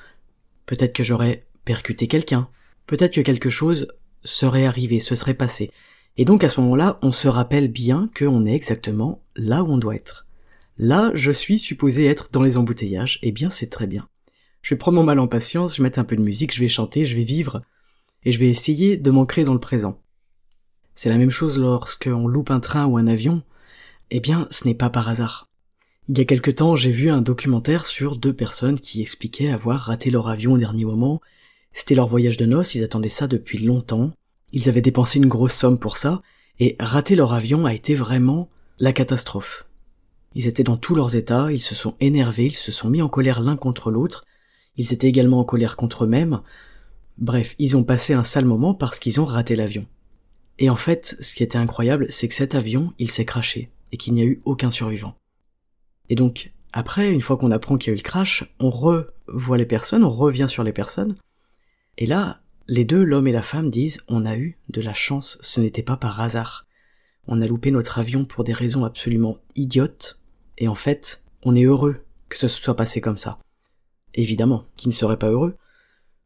Peut-être 0.66 0.92
que 0.92 1.02
j'aurais 1.02 1.46
percuté 1.64 2.06
quelqu'un. 2.08 2.48
Peut-être 2.86 3.14
que 3.14 3.20
quelque 3.20 3.50
chose 3.50 3.88
serait 4.24 4.66
arrivé, 4.66 5.00
se 5.00 5.14
serait 5.14 5.34
passé. 5.34 5.70
Et 6.16 6.24
donc 6.24 6.44
à 6.44 6.48
ce 6.48 6.60
moment-là, 6.60 6.98
on 7.02 7.12
se 7.12 7.28
rappelle 7.28 7.68
bien 7.68 8.10
qu'on 8.16 8.46
est 8.46 8.54
exactement 8.54 9.22
là 9.36 9.62
où 9.62 9.72
on 9.72 9.78
doit 9.78 9.94
être. 9.94 10.26
Là, 10.78 11.10
je 11.14 11.32
suis 11.32 11.58
supposé 11.58 12.06
être 12.06 12.28
dans 12.32 12.42
les 12.42 12.56
embouteillages, 12.56 13.18
eh 13.22 13.32
bien 13.32 13.50
c'est 13.50 13.70
très 13.70 13.86
bien. 13.86 14.08
Je 14.62 14.74
vais 14.74 14.78
prendre 14.78 14.96
mon 14.96 15.04
mal 15.04 15.18
en 15.18 15.28
patience, 15.28 15.74
je 15.74 15.78
vais 15.78 15.84
mettre 15.84 15.98
un 15.98 16.04
peu 16.04 16.16
de 16.16 16.22
musique, 16.22 16.54
je 16.54 16.60
vais 16.60 16.68
chanter, 16.68 17.04
je 17.04 17.16
vais 17.16 17.24
vivre, 17.24 17.62
et 18.24 18.32
je 18.32 18.38
vais 18.38 18.48
essayer 18.48 18.96
de 18.96 19.10
m'ancrer 19.10 19.44
dans 19.44 19.54
le 19.54 19.60
présent. 19.60 20.00
C'est 20.94 21.08
la 21.08 21.18
même 21.18 21.30
chose 21.30 21.58
lorsqu'on 21.58 22.26
loupe 22.26 22.50
un 22.50 22.60
train 22.60 22.86
ou 22.86 22.96
un 22.96 23.06
avion, 23.06 23.42
eh 24.10 24.20
bien 24.20 24.46
ce 24.50 24.66
n'est 24.66 24.74
pas 24.74 24.90
par 24.90 25.08
hasard. 25.08 25.48
Il 26.08 26.18
y 26.18 26.20
a 26.20 26.24
quelque 26.24 26.50
temps, 26.50 26.76
j'ai 26.76 26.90
vu 26.90 27.10
un 27.10 27.22
documentaire 27.22 27.86
sur 27.86 28.16
deux 28.16 28.34
personnes 28.34 28.78
qui 28.78 29.00
expliquaient 29.00 29.50
avoir 29.50 29.80
raté 29.80 30.10
leur 30.10 30.28
avion 30.28 30.52
au 30.52 30.58
dernier 30.58 30.84
moment. 30.84 31.20
C'était 31.72 31.94
leur 31.94 32.08
voyage 32.08 32.36
de 32.36 32.44
noces, 32.44 32.74
ils 32.74 32.84
attendaient 32.84 33.08
ça 33.08 33.28
depuis 33.28 33.58
longtemps. 33.58 34.10
Ils 34.52 34.68
avaient 34.68 34.82
dépensé 34.82 35.18
une 35.18 35.28
grosse 35.28 35.54
somme 35.54 35.78
pour 35.78 35.96
ça, 35.96 36.20
et 36.58 36.76
rater 36.78 37.14
leur 37.14 37.32
avion 37.32 37.66
a 37.66 37.72
été 37.72 37.94
vraiment 37.94 38.50
la 38.78 38.92
catastrophe. 38.92 39.66
Ils 40.34 40.48
étaient 40.48 40.64
dans 40.64 40.76
tous 40.76 40.94
leurs 40.94 41.14
états, 41.14 41.52
ils 41.52 41.60
se 41.60 41.74
sont 41.74 41.94
énervés, 42.00 42.46
ils 42.46 42.54
se 42.54 42.72
sont 42.72 42.90
mis 42.90 43.00
en 43.00 43.08
colère 43.08 43.40
l'un 43.40 43.56
contre 43.56 43.90
l'autre, 43.90 44.24
ils 44.76 44.92
étaient 44.92 45.08
également 45.08 45.40
en 45.40 45.44
colère 45.44 45.76
contre 45.76 46.04
eux-mêmes. 46.04 46.40
Bref, 47.18 47.54
ils 47.58 47.76
ont 47.76 47.84
passé 47.84 48.12
un 48.14 48.24
sale 48.24 48.44
moment 48.44 48.74
parce 48.74 48.98
qu'ils 48.98 49.20
ont 49.20 49.24
raté 49.24 49.54
l'avion. 49.54 49.86
Et 50.58 50.70
en 50.70 50.76
fait, 50.76 51.16
ce 51.20 51.34
qui 51.34 51.42
était 51.42 51.58
incroyable, 51.58 52.06
c'est 52.10 52.28
que 52.28 52.34
cet 52.34 52.54
avion, 52.54 52.92
il 52.98 53.10
s'est 53.10 53.24
craché, 53.24 53.70
et 53.90 53.96
qu'il 53.96 54.14
n'y 54.14 54.22
a 54.22 54.26
eu 54.26 54.40
aucun 54.44 54.70
survivant. 54.70 55.16
Et 56.08 56.14
donc, 56.14 56.52
après, 56.72 57.10
une 57.10 57.20
fois 57.20 57.36
qu'on 57.36 57.50
apprend 57.50 57.76
qu'il 57.76 57.88
y 57.88 57.90
a 57.90 57.94
eu 57.94 57.96
le 57.96 58.02
crash, 58.02 58.44
on 58.60 58.70
revoit 58.70 59.56
les 59.56 59.66
personnes, 59.66 60.04
on 60.04 60.10
revient 60.10 60.46
sur 60.48 60.62
les 60.62 60.72
personnes. 60.72 61.16
Et 61.98 62.06
là, 62.06 62.40
les 62.68 62.84
deux, 62.84 63.02
l'homme 63.02 63.26
et 63.26 63.32
la 63.32 63.42
femme, 63.42 63.70
disent 63.70 63.98
on 64.08 64.24
a 64.24 64.36
eu 64.36 64.58
de 64.68 64.80
la 64.80 64.94
chance, 64.94 65.38
ce 65.40 65.60
n'était 65.60 65.82
pas 65.82 65.96
par 65.96 66.20
hasard. 66.20 66.66
On 67.26 67.40
a 67.40 67.46
loupé 67.46 67.70
notre 67.70 67.98
avion 67.98 68.24
pour 68.24 68.44
des 68.44 68.52
raisons 68.52 68.84
absolument 68.84 69.38
idiotes, 69.54 70.18
et 70.58 70.68
en 70.68 70.74
fait, 70.74 71.22
on 71.42 71.54
est 71.54 71.64
heureux 71.64 72.04
que 72.28 72.38
ce 72.38 72.48
soit 72.48 72.76
passé 72.76 73.00
comme 73.00 73.16
ça. 73.16 73.38
Évidemment, 74.14 74.64
qui 74.76 74.88
ne 74.88 74.92
serait 74.92 75.18
pas 75.18 75.28
heureux? 75.28 75.56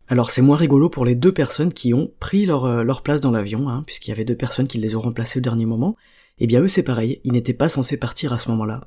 Alors 0.08 0.30
c'est 0.30 0.42
moins 0.42 0.56
rigolo 0.56 0.88
pour 0.88 1.04
les 1.04 1.14
deux 1.14 1.32
personnes 1.32 1.72
qui 1.72 1.92
ont 1.94 2.12
pris 2.20 2.46
leur, 2.46 2.64
euh, 2.64 2.84
place 3.02 3.20
dans 3.20 3.32
l'avion, 3.32 3.68
hein, 3.68 3.82
puisqu'il 3.86 4.10
y 4.10 4.12
avait 4.12 4.24
deux 4.24 4.36
personnes 4.36 4.68
qui 4.68 4.78
les 4.78 4.94
ont 4.94 5.00
remplacées 5.00 5.40
au 5.40 5.42
dernier 5.42 5.66
moment. 5.66 5.96
Eh 6.38 6.46
bien 6.46 6.60
eux 6.60 6.68
c'est 6.68 6.82
pareil, 6.82 7.20
ils 7.24 7.32
n'étaient 7.32 7.54
pas 7.54 7.68
censés 7.68 7.96
partir 7.96 8.32
à 8.32 8.38
ce 8.38 8.50
moment-là 8.50 8.82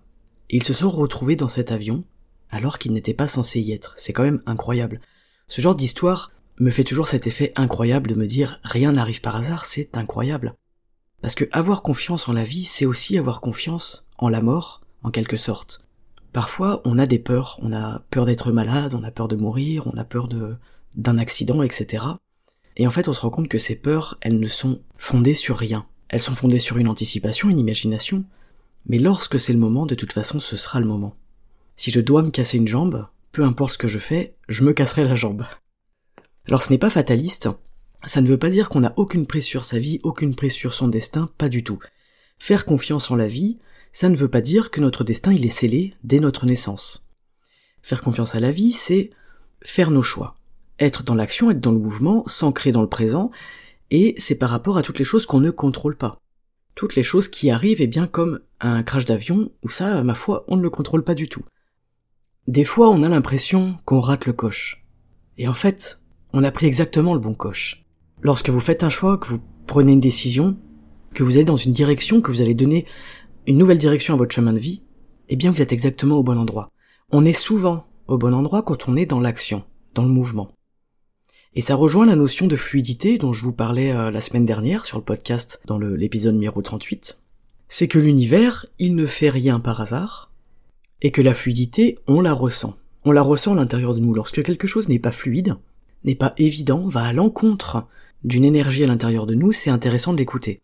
ils 0.49 0.63
se 0.63 0.73
sont 0.73 0.89
retrouvés 0.89 1.35
dans 1.35 1.47
cet 1.47 1.71
avion 1.71 2.03
alors 2.49 2.79
qu'ils 2.79 2.93
n'étaient 2.93 3.13
pas 3.13 3.27
censés 3.27 3.61
y 3.61 3.71
être. 3.71 3.93
C'est 3.97 4.13
quand 4.13 4.23
même 4.23 4.41
incroyable. 4.47 5.01
Ce 5.47 5.61
genre 5.61 5.75
d'histoire 5.75 6.31
me 6.59 6.71
fait 6.71 6.83
toujours 6.83 7.07
cet 7.07 7.27
effet 7.27 7.53
incroyable 7.55 8.09
de 8.09 8.15
me 8.15 8.25
dire 8.25 8.59
rien 8.63 8.93
n'arrive 8.93 9.21
par 9.21 9.35
hasard, 9.35 9.65
c'est 9.65 9.95
incroyable. 9.97 10.55
Parce 11.21 11.35
que 11.35 11.45
avoir 11.51 11.83
confiance 11.83 12.27
en 12.27 12.33
la 12.33 12.43
vie, 12.43 12.63
c'est 12.63 12.85
aussi 12.85 13.17
avoir 13.17 13.39
confiance 13.39 14.07
en 14.17 14.29
la 14.29 14.41
mort, 14.41 14.81
en 15.03 15.11
quelque 15.11 15.37
sorte. 15.37 15.85
Parfois, 16.33 16.81
on 16.85 16.97
a 16.97 17.05
des 17.05 17.19
peurs, 17.19 17.59
on 17.61 17.73
a 17.73 18.03
peur 18.09 18.25
d'être 18.25 18.51
malade, 18.51 18.93
on 18.93 19.03
a 19.03 19.11
peur 19.11 19.27
de 19.27 19.35
mourir, 19.35 19.87
on 19.87 19.97
a 19.97 20.03
peur 20.03 20.27
de 20.27 20.55
d'un 20.95 21.17
accident, 21.17 21.63
etc. 21.63 22.03
Et 22.77 22.87
en 22.87 22.89
fait, 22.89 23.07
on 23.07 23.13
se 23.13 23.21
rend 23.21 23.29
compte 23.29 23.49
que 23.49 23.57
ces 23.57 23.75
peurs, 23.75 24.17
elles 24.21 24.39
ne 24.39 24.47
sont 24.47 24.81
fondées 24.97 25.33
sur 25.33 25.57
rien. 25.57 25.85
Elles 26.07 26.19
sont 26.19 26.35
fondées 26.35 26.59
sur 26.59 26.77
une 26.77 26.87
anticipation, 26.87 27.49
une 27.49 27.59
imagination, 27.59 28.25
mais 28.87 28.97
lorsque 28.97 29.39
c'est 29.39 29.53
le 29.53 29.59
moment, 29.59 29.85
de 29.85 29.95
toute 29.95 30.13
façon, 30.13 30.39
ce 30.39 30.57
sera 30.57 30.79
le 30.79 30.87
moment. 30.87 31.15
Si 31.75 31.91
je 31.91 31.99
dois 31.99 32.23
me 32.23 32.31
casser 32.31 32.57
une 32.57 32.67
jambe, 32.67 33.07
peu 33.31 33.43
importe 33.43 33.73
ce 33.73 33.77
que 33.77 33.87
je 33.87 33.99
fais, 33.99 34.35
je 34.47 34.63
me 34.63 34.73
casserai 34.73 35.03
la 35.03 35.15
jambe. 35.15 35.45
Alors 36.47 36.63
ce 36.63 36.71
n'est 36.71 36.79
pas 36.79 36.89
fataliste, 36.89 37.49
ça 38.05 38.21
ne 38.21 38.27
veut 38.27 38.39
pas 38.39 38.49
dire 38.49 38.69
qu'on 38.69 38.79
n'a 38.79 38.93
aucune 38.95 39.27
prise 39.27 39.45
sur 39.45 39.65
sa 39.65 39.77
vie, 39.77 39.99
aucune 40.03 40.35
prise 40.35 40.53
sur 40.53 40.73
son 40.73 40.87
destin, 40.87 41.29
pas 41.37 41.49
du 41.49 41.63
tout. 41.63 41.79
Faire 42.39 42.65
confiance 42.65 43.11
en 43.11 43.15
la 43.15 43.27
vie, 43.27 43.59
ça 43.91 44.09
ne 44.09 44.15
veut 44.15 44.29
pas 44.29 44.41
dire 44.41 44.71
que 44.71 44.81
notre 44.81 45.03
destin 45.03 45.33
il 45.33 45.45
est 45.45 45.49
scellé 45.49 45.93
dès 46.03 46.19
notre 46.19 46.45
naissance. 46.45 47.09
Faire 47.81 48.01
confiance 48.01 48.35
à 48.35 48.39
la 48.39 48.51
vie, 48.51 48.73
c'est 48.73 49.11
faire 49.61 49.91
nos 49.91 50.01
choix. 50.01 50.35
Être 50.79 51.03
dans 51.03 51.15
l'action, 51.15 51.51
être 51.51 51.59
dans 51.59 51.71
le 51.71 51.79
mouvement, 51.79 52.23
s'ancrer 52.27 52.71
dans 52.71 52.81
le 52.81 52.89
présent, 52.89 53.31
et 53.91 54.15
c'est 54.17 54.37
par 54.37 54.49
rapport 54.49 54.77
à 54.77 54.81
toutes 54.81 54.99
les 54.99 55.05
choses 55.05 55.25
qu'on 55.25 55.39
ne 55.39 55.51
contrôle 55.51 55.97
pas. 55.97 56.21
Toutes 56.75 56.95
les 56.95 57.03
choses 57.03 57.27
qui 57.27 57.49
arrivent, 57.49 57.81
eh 57.81 57.87
bien 57.87 58.07
comme 58.07 58.39
un 58.61 58.83
crash 58.83 59.05
d'avion, 59.05 59.51
où 59.63 59.69
ça, 59.69 60.03
ma 60.03 60.13
foi, 60.13 60.45
on 60.47 60.55
ne 60.55 60.61
le 60.61 60.69
contrôle 60.69 61.03
pas 61.03 61.15
du 61.15 61.27
tout. 61.27 61.43
Des 62.47 62.63
fois, 62.63 62.89
on 62.89 63.03
a 63.03 63.09
l'impression 63.09 63.77
qu'on 63.85 63.99
rate 63.99 64.25
le 64.25 64.33
coche. 64.33 64.85
Et 65.37 65.47
en 65.47 65.53
fait, 65.53 66.01
on 66.33 66.43
a 66.43 66.51
pris 66.51 66.65
exactement 66.65 67.13
le 67.13 67.19
bon 67.19 67.33
coche. 67.33 67.83
Lorsque 68.21 68.49
vous 68.49 68.59
faites 68.59 68.83
un 68.83 68.89
choix, 68.89 69.17
que 69.17 69.27
vous 69.27 69.39
prenez 69.67 69.93
une 69.93 69.99
décision, 69.99 70.57
que 71.13 71.23
vous 71.23 71.35
allez 71.35 71.45
dans 71.45 71.57
une 71.57 71.73
direction, 71.73 72.21
que 72.21 72.31
vous 72.31 72.41
allez 72.41 72.53
donner 72.53 72.85
une 73.47 73.57
nouvelle 73.57 73.77
direction 73.77 74.13
à 74.13 74.17
votre 74.17 74.33
chemin 74.35 74.53
de 74.53 74.59
vie, 74.59 74.83
eh 75.29 75.35
bien 75.35 75.51
vous 75.51 75.61
êtes 75.61 75.73
exactement 75.73 76.17
au 76.17 76.23
bon 76.23 76.37
endroit. 76.37 76.69
On 77.11 77.25
est 77.25 77.33
souvent 77.33 77.87
au 78.07 78.17
bon 78.17 78.33
endroit 78.33 78.63
quand 78.63 78.87
on 78.87 78.95
est 78.95 79.05
dans 79.05 79.19
l'action, 79.19 79.63
dans 79.93 80.03
le 80.03 80.09
mouvement. 80.09 80.51
Et 81.55 81.61
ça 81.61 81.75
rejoint 81.75 82.05
la 82.05 82.15
notion 82.15 82.45
de 82.45 82.55
fluidité 82.55 83.17
dont 83.17 83.33
je 83.33 83.43
vous 83.43 83.51
parlais 83.51 83.91
euh, 83.91 84.11
la 84.11 84.21
semaine 84.21 84.45
dernière 84.45 84.85
sur 84.85 84.99
le 84.99 85.03
podcast 85.03 85.61
dans 85.65 85.79
l'épisode 85.79 86.35
numéro 86.35 86.61
38. 86.61 87.17
C'est 87.69 87.87
que 87.87 87.97
l'univers, 87.97 88.67
il 88.77 88.95
ne 88.95 89.07
fait 89.07 89.31
rien 89.31 89.59
par 89.59 89.81
hasard, 89.81 90.31
et 91.01 91.11
que 91.11 91.21
la 91.21 91.33
fluidité, 91.33 91.97
on 92.07 92.21
la 92.21 92.33
ressent. 92.33 92.77
On 93.03 93.11
la 93.11 93.23
ressent 93.23 93.53
à 93.53 93.55
l'intérieur 93.55 93.95
de 93.95 93.99
nous. 93.99 94.13
Lorsque 94.13 94.43
quelque 94.43 94.67
chose 94.67 94.89
n'est 94.89 94.99
pas 94.99 95.11
fluide, 95.11 95.55
n'est 96.03 96.15
pas 96.15 96.33
évident, 96.37 96.87
va 96.87 97.05
à 97.05 97.13
l'encontre 97.13 97.87
d'une 98.23 98.45
énergie 98.45 98.83
à 98.83 98.87
l'intérieur 98.87 99.25
de 99.25 99.33
nous, 99.33 99.51
c'est 99.51 99.69
intéressant 99.69 100.13
de 100.13 100.17
l'écouter. 100.17 100.61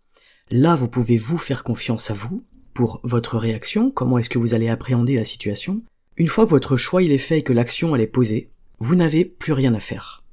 Là, 0.52 0.76
vous 0.76 0.90
pouvez 0.90 1.18
vous 1.18 1.38
faire 1.38 1.64
confiance 1.64 2.12
à 2.12 2.14
vous 2.14 2.44
pour 2.74 3.00
votre 3.04 3.38
réaction, 3.38 3.90
comment 3.90 4.18
est-ce 4.18 4.30
que 4.30 4.38
vous 4.38 4.54
allez 4.54 4.68
appréhender 4.68 5.16
la 5.16 5.26
situation. 5.26 5.80
Une 6.18 6.28
fois 6.28 6.46
que 6.46 6.52
votre 6.52 6.78
choix 6.78 7.02
il 7.02 7.12
est 7.12 7.18
fait 7.18 7.40
et 7.40 7.44
que 7.44 7.54
l'action 7.54 7.96
elle 7.96 8.02
est 8.02 8.08
posée, 8.08 8.50
vous 8.80 8.96
n'avez 8.96 9.26
plus 9.26 9.54
rien 9.54 9.74
à 9.74 9.80
faire. 9.80 10.25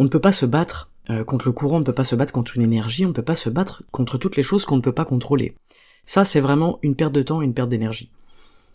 On 0.00 0.04
ne 0.04 0.08
peut 0.08 0.18
pas 0.18 0.32
se 0.32 0.46
battre 0.46 0.90
euh, 1.10 1.24
contre 1.24 1.46
le 1.46 1.52
courant, 1.52 1.76
on 1.76 1.80
ne 1.80 1.84
peut 1.84 1.92
pas 1.92 2.04
se 2.04 2.16
battre 2.16 2.32
contre 2.32 2.56
une 2.56 2.62
énergie, 2.62 3.04
on 3.04 3.10
ne 3.10 3.14
peut 3.14 3.22
pas 3.22 3.36
se 3.36 3.50
battre 3.50 3.82
contre 3.90 4.16
toutes 4.16 4.38
les 4.38 4.42
choses 4.42 4.64
qu'on 4.64 4.78
ne 4.78 4.80
peut 4.80 4.94
pas 4.94 5.04
contrôler. 5.04 5.54
Ça, 6.06 6.24
c'est 6.24 6.40
vraiment 6.40 6.78
une 6.80 6.96
perte 6.96 7.12
de 7.12 7.20
temps, 7.20 7.42
une 7.42 7.52
perte 7.52 7.68
d'énergie. 7.68 8.10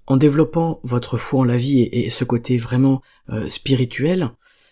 En 0.05 0.17
développant 0.17 0.79
votre 0.83 1.17
foi 1.17 1.39
en 1.39 1.43
la 1.43 1.57
vie 1.57 1.79
et, 1.81 2.11
ce 2.11 2.25
côté 2.25 2.57
vraiment 2.57 3.01
euh, 3.31 3.49
spirituel, 3.49 4.29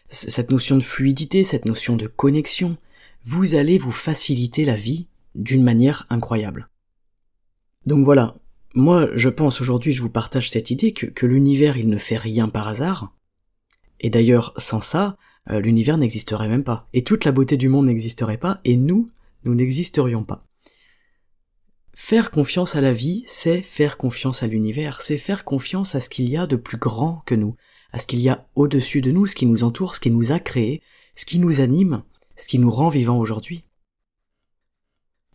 cette 0.10 0.52
notion 0.52 0.78
de 0.78 0.84
fluidité, 0.84 1.44
cette 1.44 1.66
notion 1.66 1.96
de 1.96 2.06
connexion, 2.06 2.78
vous 3.24 3.56
allez 3.56 3.80
vous 3.80 3.92
faciliter 3.92 4.64
la 4.64 4.76
vie 4.76 5.08
d'une 5.34 5.64
manière 5.64 6.06
incroyable. 6.12 6.70
Donc 7.88 8.06
voilà, 8.06 8.36
moi 8.76 9.10
je 9.16 9.30
pense 9.30 9.60
aujourd'hui, 9.60 9.92
je 9.92 10.04
vous 10.04 10.12
partage 10.12 10.52
cette 10.52 10.70
idée 10.70 10.94
que, 10.94 11.08
que 11.08 11.26
l'univers 11.26 11.78
il 11.78 11.90
ne 11.90 11.98
fait 11.98 12.16
rien 12.16 12.48
par 12.48 12.68
hasard, 12.68 13.12
et 14.00 14.12
d'ailleurs 14.12 14.54
sans 14.58 14.82
ça, 14.82 15.18
euh, 15.50 15.60
l'univers 15.60 15.98
n'existerait 15.98 16.48
même 16.48 16.64
pas, 16.64 16.88
et 16.94 17.04
toute 17.04 17.26
la 17.26 17.32
beauté 17.32 17.58
du 17.58 17.70
monde 17.70 17.88
n'existerait 17.88 18.38
pas, 18.38 18.62
et 18.64 18.78
nous, 18.78 19.12
nous 19.44 19.56
n'existerions 19.56 20.24
pas. 20.24 20.46
Faire 21.94 22.32
confiance 22.32 22.76
à 22.76 22.82
la 22.82 22.94
vie, 22.94 23.24
c'est 23.28 23.62
faire 23.62 23.98
confiance 23.98 24.42
à 24.42 24.48
l'univers, 24.48 25.02
c'est 25.02 25.18
faire 25.18 25.44
confiance 25.44 25.96
à 25.96 26.02
ce 26.02 26.10
qu'il 26.10 26.28
y 26.30 26.38
a 26.38 26.48
de 26.48 26.56
plus 26.56 26.78
grand 26.78 27.22
que 27.26 27.36
nous, 27.36 27.56
à 27.92 28.00
ce 28.00 28.08
qu'il 28.08 28.20
y 28.20 28.30
a 28.30 28.48
au-dessus 28.56 29.02
de 29.02 29.12
nous, 29.12 29.28
ce 29.28 29.36
qui 29.36 29.46
nous 29.46 29.64
entoure, 29.64 29.96
ce 29.96 30.00
qui 30.00 30.12
nous 30.12 30.32
a 30.32 30.40
créés, 30.40 30.82
ce 31.16 31.26
qui 31.26 31.40
nous 31.40 31.62
anime, 31.62 32.04
ce 32.36 32.48
qui 32.48 32.58
nous 32.58 32.72
rend 32.72 32.90
vivants 32.90 33.20
aujourd'hui. 33.20 33.64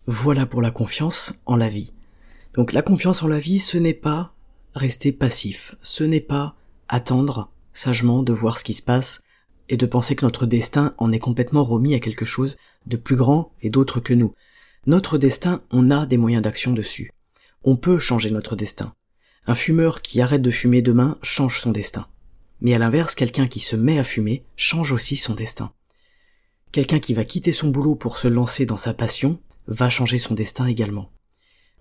Voilà 0.06 0.46
pour 0.46 0.62
la 0.62 0.70
confiance 0.70 1.34
en 1.46 1.54
la 1.54 1.68
vie. 1.68 1.92
Donc 2.54 2.72
la 2.72 2.82
confiance 2.82 3.22
en 3.22 3.28
la 3.28 3.38
vie, 3.38 3.60
ce 3.60 3.78
n'est 3.78 3.94
pas 3.94 4.34
rester 4.74 5.12
passif, 5.12 5.76
ce 5.82 6.02
n'est 6.02 6.20
pas 6.20 6.56
attendre 6.88 7.52
sagement 7.72 8.22
de 8.22 8.32
voir 8.32 8.58
ce 8.58 8.64
qui 8.64 8.74
se 8.74 8.82
passe 8.82 9.22
et 9.68 9.76
de 9.76 9.86
penser 9.86 10.16
que 10.16 10.24
notre 10.24 10.46
destin 10.46 10.94
en 10.98 11.12
est 11.12 11.18
complètement 11.18 11.64
remis 11.64 11.94
à 11.94 12.00
quelque 12.00 12.24
chose 12.24 12.56
de 12.86 12.96
plus 12.96 13.16
grand 13.16 13.52
et 13.60 13.70
d'autre 13.70 14.00
que 14.00 14.14
nous. 14.14 14.34
Notre 14.86 15.18
destin, 15.18 15.62
on 15.70 15.90
a 15.90 16.06
des 16.06 16.16
moyens 16.16 16.42
d'action 16.42 16.72
dessus. 16.72 17.10
On 17.64 17.76
peut 17.76 17.98
changer 17.98 18.30
notre 18.30 18.56
destin. 18.56 18.94
Un 19.46 19.54
fumeur 19.54 20.02
qui 20.02 20.20
arrête 20.20 20.42
de 20.42 20.50
fumer 20.50 20.82
demain 20.82 21.18
change 21.22 21.60
son 21.60 21.72
destin. 21.72 22.06
Mais 22.60 22.74
à 22.74 22.78
l'inverse, 22.78 23.14
quelqu'un 23.14 23.46
qui 23.46 23.60
se 23.60 23.76
met 23.76 23.98
à 23.98 24.04
fumer 24.04 24.44
change 24.56 24.92
aussi 24.92 25.16
son 25.16 25.34
destin. 25.34 25.72
Quelqu'un 26.72 26.98
qui 26.98 27.14
va 27.14 27.24
quitter 27.24 27.52
son 27.52 27.68
boulot 27.68 27.94
pour 27.94 28.18
se 28.18 28.28
lancer 28.28 28.66
dans 28.66 28.76
sa 28.76 28.94
passion 28.94 29.40
va 29.66 29.88
changer 29.90 30.18
son 30.18 30.34
destin 30.34 30.66
également. 30.66 31.10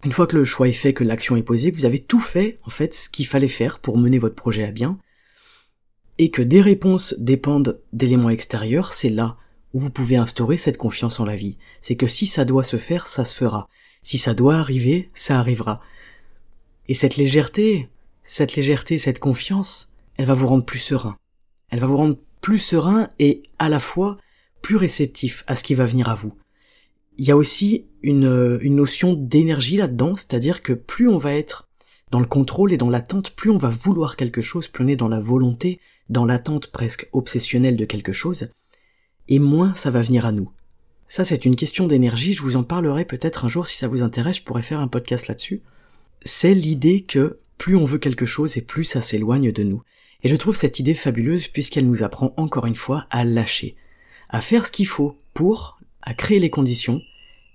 Une 0.04 0.12
fois 0.12 0.28
que 0.28 0.38
le 0.38 0.46
choix 0.46 0.68
est 0.68 0.74
fait, 0.74 0.94
que 0.94 1.04
l'action 1.04 1.36
est 1.36 1.44
posée, 1.44 1.72
que 1.72 1.78
vous 1.78 1.86
avez 1.86 2.00
tout 2.00 2.20
fait, 2.20 2.60
en 2.64 2.70
fait, 2.70 2.94
ce 2.94 3.10
qu'il 3.10 3.26
fallait 3.26 3.48
faire 3.48 3.80
pour 3.80 3.98
mener 3.98 4.20
votre 4.20 4.36
projet 4.36 4.64
à 4.64 4.72
bien, 4.72 5.00
et 6.18 6.32
que 6.32 6.42
des 6.42 6.62
réponses 6.62 7.16
dépendent 7.18 7.80
d'éléments 7.94 8.30
extérieurs, 8.30 8.94
c'est 8.94 9.10
là 9.10 9.38
où 9.74 9.80
vous 9.80 9.92
pouvez 9.92 10.16
instaurer 10.16 10.58
cette 10.58 10.78
confiance 10.78 11.20
en 11.20 11.26
la 11.26 11.36
vie. 11.36 11.58
C'est 11.82 11.96
que 11.96 12.08
si 12.08 12.26
ça 12.26 12.46
doit 12.46 12.64
se 12.64 12.78
faire, 12.78 13.08
ça 13.08 13.26
se 13.26 13.36
fera. 13.36 13.68
Si 14.04 14.18
ça 14.18 14.34
doit 14.34 14.58
arriver, 14.58 15.10
ça 15.14 15.40
arrivera. 15.40 15.82
Et 16.88 16.94
cette 16.94 17.18
légèreté, 17.18 17.90
cette 18.24 18.56
légèreté, 18.56 18.98
cette 18.98 19.20
confiance, 19.20 19.90
elle 20.16 20.26
va 20.26 20.34
vous 20.34 20.48
rendre 20.48 20.66
plus 20.66 20.80
serein. 20.80 21.18
Elle 21.70 21.80
va 21.80 21.88
vous 21.88 21.98
rendre 21.98 22.18
plus 22.42 22.60
serein 22.60 23.10
et 23.20 23.44
à 23.60 23.70
la 23.70 23.80
fois 23.80 24.18
plus 24.62 24.78
réceptif 24.78 25.44
à 25.48 25.56
ce 25.56 25.64
qui 25.64 25.76
va 25.76 25.86
venir 25.86 26.10
à 26.10 26.16
vous 26.16 26.34
il 27.18 27.26
y 27.26 27.32
a 27.32 27.38
aussi 27.38 27.86
une, 28.04 28.58
notion 28.64 29.14
d'énergie 29.14 29.78
là-dedans, 29.78 30.16
c'est-à-dire 30.16 30.62
que 30.62 30.74
plus 30.74 31.08
on 31.08 31.18
va 31.18 31.34
être 31.34 31.68
dans 32.12 32.20
le 32.20 32.26
contrôle 32.26 32.72
et 32.72 32.78
dans 32.78 32.90
l'attente, 32.90 33.32
plus 33.32 33.50
on 33.50 33.58
va 33.58 33.70
vouloir 33.70 34.16
quelque 34.16 34.42
chose, 34.42 34.68
plus 34.68 34.86
on 34.86 34.88
est 34.88 34.96
dans 34.96 35.10
la 35.10 35.20
volonté, 35.20 35.80
dans 36.10 36.26
l'attente 36.26 36.68
presque 36.68 37.08
obsessionnelle 37.12 37.76
de 37.76 37.86
quelque 37.86 38.14
chose, 38.14 38.50
et 39.28 39.40
moins 39.40 39.76
ça 39.76 39.92
va 39.92 40.02
venir 40.02 40.26
à 40.26 40.32
nous. 40.32 40.52
Ça 41.08 41.24
c'est 41.24 41.46
une 41.46 41.56
question 41.56 41.88
d'énergie, 41.88 42.34
je 42.34 42.42
vous 42.42 42.58
en 42.58 42.64
parlerai 42.64 43.06
peut-être 43.06 43.46
un 43.46 43.50
jour 43.50 43.68
si 43.68 43.78
ça 43.78 43.88
vous 43.88 44.02
intéresse, 44.02 44.38
je 44.38 44.44
pourrais 44.44 44.62
faire 44.62 44.80
un 44.80 44.88
podcast 44.88 45.28
là-dessus. 45.28 45.62
C'est 46.24 46.54
l'idée 46.54 47.02
que 47.02 47.40
plus 47.58 47.76
on 47.76 47.86
veut 47.86 47.98
quelque 47.98 48.26
chose 48.26 48.58
et 48.58 48.62
plus 48.62 48.84
ça 48.84 49.02
s'éloigne 49.02 49.52
de 49.52 49.64
nous. 49.64 49.82
Et 50.24 50.28
je 50.30 50.36
trouve 50.36 50.56
cette 50.56 50.80
idée 50.80 50.96
fabuleuse 50.96 51.48
puisqu'elle 51.48 51.88
nous 51.88 52.04
apprend 52.04 52.34
encore 52.38 52.66
une 52.66 52.76
fois 52.76 53.06
à 53.10 53.24
lâcher, 53.24 53.76
à 54.30 54.42
faire 54.42 54.66
ce 54.66 54.72
qu'il 54.72 54.88
faut 54.88 55.18
pour 55.34 55.78
à 56.08 56.14
créer 56.14 56.40
les 56.40 56.50
conditions, 56.50 57.02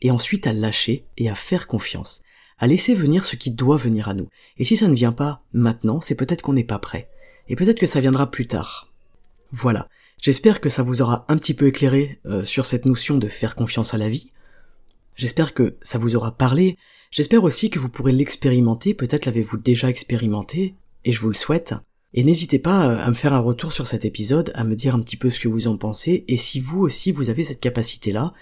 et 0.03 0.11
ensuite 0.11 0.47
à 0.47 0.53
lâcher 0.53 1.07
et 1.17 1.31
à 1.31 1.35
faire 1.35 1.67
confiance, 1.67 2.23
à 2.59 2.67
laisser 2.67 2.93
venir 2.93 3.25
ce 3.25 3.35
qui 3.35 3.51
doit 3.51 3.79
venir 3.79 4.11
à 4.11 4.15
nous. 4.15 4.29
Et 4.59 4.67
si 4.67 4.77
ça 4.77 4.89
ne 4.89 4.95
vient 4.95 5.13
pas 5.13 5.43
maintenant, 5.55 6.03
c'est 6.03 6.17
peut-être 6.17 6.43
qu'on 6.43 6.53
n'est 6.53 6.63
pas 6.63 6.79
prêt, 6.79 7.09
et 7.53 7.55
peut-être 7.55 7.79
que 7.79 7.87
ça 7.87 8.01
viendra 8.01 8.31
plus 8.31 8.47
tard. 8.47 8.91
Voilà, 9.53 9.87
j'espère 10.19 10.63
que 10.63 10.71
ça 10.71 10.83
vous 10.83 11.03
aura 11.03 11.27
un 11.29 11.37
petit 11.37 11.53
peu 11.53 11.67
éclairé 11.67 12.19
euh, 12.25 12.45
sur 12.45 12.65
cette 12.65 12.87
notion 12.87 13.19
de 13.19 13.29
faire 13.29 13.55
confiance 13.55 13.93
à 13.93 13.99
la 13.99 14.09
vie. 14.09 14.33
J'espère 15.19 15.53
que 15.53 15.77
ça 15.83 15.99
vous 15.99 16.17
aura 16.17 16.33
parlé, 16.33 16.79
j'espère 17.11 17.45
aussi 17.45 17.69
que 17.69 17.79
vous 17.79 17.91
pourrez 17.91 18.13
l'expérimenter, 18.13 18.95
peut-être 18.95 19.27
l'avez-vous 19.27 19.59
déjà 19.59 19.91
expérimenté, 19.91 20.75
et 21.05 21.13
je 21.13 21.21
vous 21.21 21.29
le 21.29 21.35
souhaite. 21.35 21.75
Et 22.15 22.25
n'hésitez 22.25 22.59
pas 22.59 22.87
euh, 22.87 22.97
à 22.97 23.11
me 23.11 23.15
faire 23.15 23.35
un 23.35 23.41
retour 23.41 23.71
sur 23.71 23.87
cet 23.87 24.07
épisode, 24.07 24.51
à 24.55 24.65
me 24.65 24.75
dire 24.75 24.95
un 24.95 25.01
petit 25.01 25.19
peu 25.19 25.29
ce 25.29 25.39
que 25.39 25.49
vous 25.49 25.69
en 25.69 25.77
pensez, 25.77 26.25
et 26.29 26.39
si 26.39 26.59
vous 26.59 26.81
aussi 26.81 27.13
vous 27.13 27.29
avez 27.29 27.45
cette 27.45 27.61
capacité-là, 27.61 28.33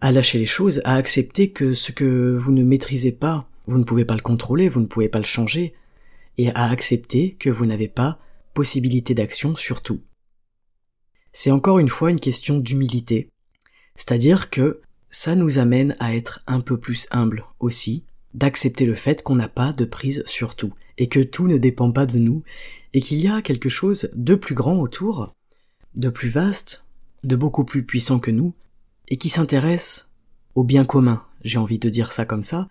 à 0.00 0.10
lâcher 0.10 0.40
les 0.40 0.46
choses, 0.46 0.80
à 0.84 0.96
accepter 0.96 1.50
que 1.50 1.72
ce 1.72 1.92
que 1.92 2.34
vous 2.34 2.50
ne 2.50 2.64
maîtrisez 2.64 3.12
pas, 3.12 3.48
vous 3.66 3.78
ne 3.78 3.84
pouvez 3.84 4.04
pas 4.04 4.16
le 4.16 4.22
contrôler, 4.22 4.68
vous 4.68 4.80
ne 4.80 4.86
pouvez 4.86 5.08
pas 5.08 5.18
le 5.18 5.24
changer, 5.24 5.72
et 6.36 6.50
à 6.50 6.68
accepter 6.68 7.36
que 7.38 7.48
vous 7.48 7.64
n'avez 7.64 7.86
pas 7.86 8.18
possibilité 8.54 9.14
d'action 9.14 9.56
sur 9.56 9.82
tout. 9.82 10.00
C'est 11.32 11.50
encore 11.50 11.78
une 11.78 11.88
fois 11.88 12.10
une 12.10 12.20
question 12.20 12.58
d'humilité, 12.58 13.30
c'est-à-dire 13.94 14.50
que 14.50 14.80
ça 15.10 15.34
nous 15.34 15.58
amène 15.58 15.96
à 16.00 16.14
être 16.14 16.42
un 16.46 16.60
peu 16.60 16.78
plus 16.78 17.06
humble 17.10 17.44
aussi, 17.58 18.04
d'accepter 18.34 18.86
le 18.86 18.94
fait 18.94 19.22
qu'on 19.22 19.34
n'a 19.34 19.48
pas 19.48 19.72
de 19.72 19.84
prise 19.84 20.22
sur 20.26 20.54
tout, 20.54 20.72
et 20.98 21.08
que 21.08 21.20
tout 21.20 21.48
ne 21.48 21.58
dépend 21.58 21.90
pas 21.90 22.06
de 22.06 22.18
nous, 22.18 22.42
et 22.92 23.00
qu'il 23.00 23.18
y 23.18 23.28
a 23.28 23.42
quelque 23.42 23.68
chose 23.68 24.10
de 24.14 24.34
plus 24.34 24.54
grand 24.54 24.80
autour, 24.80 25.34
de 25.94 26.08
plus 26.08 26.28
vaste, 26.28 26.84
de 27.24 27.36
beaucoup 27.36 27.64
plus 27.64 27.84
puissant 27.84 28.18
que 28.18 28.30
nous, 28.30 28.54
et 29.08 29.16
qui 29.16 29.28
s'intéresse 29.28 30.10
au 30.54 30.64
bien 30.64 30.84
commun, 30.84 31.24
j'ai 31.44 31.58
envie 31.58 31.78
de 31.78 31.88
dire 31.88 32.12
ça 32.12 32.24
comme 32.24 32.44
ça, 32.44 32.68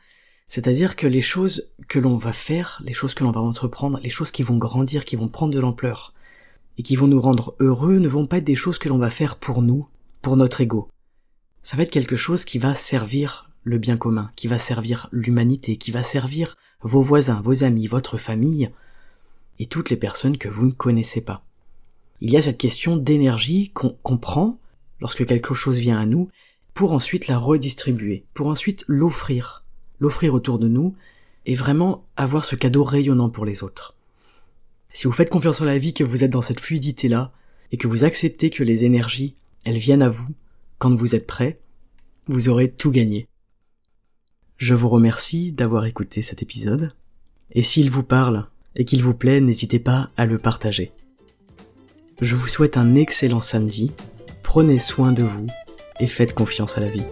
c'est-à-dire 0.49 0.95
que 0.95 1.05
les 1.05 1.21
choses 1.21 1.69
que 1.87 1.99
l'on 1.99 2.17
va 2.17 2.33
faire, 2.33 2.81
les 2.83 2.91
choses 2.91 3.13
que 3.13 3.23
l'on 3.23 3.31
va 3.31 3.39
entreprendre, 3.39 3.99
les 4.01 4.09
choses 4.09 4.31
qui 4.31 4.41
vont 4.41 4.57
grandir, 4.57 5.05
qui 5.05 5.15
vont 5.15 5.27
prendre 5.27 5.53
de 5.53 5.59
l'ampleur, 5.59 6.11
et 6.79 6.83
qui 6.83 6.95
vont 6.95 7.05
nous 7.05 7.21
rendre 7.21 7.55
heureux, 7.59 7.99
ne 7.99 8.07
vont 8.07 8.25
pas 8.25 8.39
être 8.39 8.45
des 8.45 8.55
choses 8.55 8.79
que 8.79 8.89
l'on 8.89 8.97
va 8.97 9.11
faire 9.11 9.37
pour 9.37 9.61
nous, 9.61 9.87
pour 10.23 10.35
notre 10.37 10.59
ego. 10.61 10.89
Ça 11.61 11.77
va 11.77 11.83
être 11.83 11.91
quelque 11.91 12.15
chose 12.15 12.45
qui 12.45 12.57
va 12.57 12.73
servir 12.73 13.51
le 13.63 13.77
bien 13.77 13.95
commun, 13.95 14.31
qui 14.35 14.47
va 14.47 14.57
servir 14.57 15.07
l'humanité, 15.11 15.77
qui 15.77 15.91
va 15.91 16.01
servir 16.01 16.57
vos 16.81 17.01
voisins, 17.01 17.41
vos 17.41 17.63
amis, 17.63 17.85
votre 17.85 18.17
famille, 18.17 18.71
et 19.59 19.67
toutes 19.67 19.91
les 19.91 19.97
personnes 19.97 20.39
que 20.39 20.49
vous 20.49 20.65
ne 20.65 20.71
connaissez 20.71 21.21
pas. 21.21 21.45
Il 22.21 22.31
y 22.31 22.37
a 22.37 22.41
cette 22.41 22.57
question 22.57 22.97
d'énergie 22.97 23.71
qu'on 23.71 24.17
prend 24.17 24.57
lorsque 24.99 25.27
quelque 25.27 25.53
chose 25.53 25.77
vient 25.77 25.99
à 25.99 26.07
nous, 26.07 26.27
pour 26.73 26.93
ensuite 26.93 27.27
la 27.27 27.37
redistribuer, 27.37 28.25
pour 28.33 28.47
ensuite 28.47 28.83
l'offrir, 28.87 29.63
l'offrir 29.99 30.33
autour 30.33 30.59
de 30.59 30.67
nous, 30.67 30.95
et 31.45 31.55
vraiment 31.55 32.05
avoir 32.15 32.45
ce 32.45 32.55
cadeau 32.55 32.83
rayonnant 32.83 33.29
pour 33.29 33.45
les 33.45 33.63
autres. 33.63 33.95
Si 34.91 35.07
vous 35.07 35.13
faites 35.13 35.29
confiance 35.29 35.61
en 35.61 35.65
la 35.65 35.77
vie, 35.77 35.93
que 35.93 36.03
vous 36.03 36.23
êtes 36.23 36.31
dans 36.31 36.41
cette 36.41 36.59
fluidité-là, 36.59 37.31
et 37.71 37.77
que 37.77 37.87
vous 37.87 38.03
acceptez 38.03 38.49
que 38.49 38.63
les 38.63 38.85
énergies, 38.85 39.35
elles 39.63 39.77
viennent 39.77 40.01
à 40.01 40.09
vous 40.09 40.27
quand 40.77 40.93
vous 40.93 41.15
êtes 41.15 41.27
prêt, 41.27 41.59
vous 42.27 42.49
aurez 42.49 42.71
tout 42.71 42.91
gagné. 42.91 43.27
Je 44.57 44.73
vous 44.73 44.89
remercie 44.89 45.51
d'avoir 45.51 45.85
écouté 45.85 46.21
cet 46.21 46.41
épisode, 46.41 46.93
et 47.51 47.63
s'il 47.63 47.89
vous 47.89 48.03
parle 48.03 48.47
et 48.75 48.85
qu'il 48.85 49.03
vous 49.03 49.13
plaît, 49.13 49.41
n'hésitez 49.41 49.79
pas 49.79 50.11
à 50.17 50.25
le 50.25 50.37
partager. 50.37 50.91
Je 52.21 52.35
vous 52.35 52.47
souhaite 52.47 52.77
un 52.77 52.95
excellent 52.95 53.41
samedi, 53.41 53.91
prenez 54.43 54.79
soin 54.79 55.13
de 55.13 55.23
vous 55.23 55.47
et 55.99 56.07
faites 56.07 56.33
confiance 56.33 56.77
à 56.77 56.81
la 56.81 56.87
vie. 56.87 57.05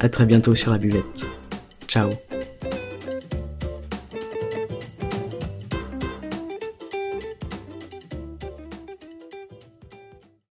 À 0.00 0.08
très 0.08 0.26
bientôt 0.26 0.54
sur 0.54 0.70
la 0.70 0.78
buvette. 0.78 1.26
Ciao 1.92 2.31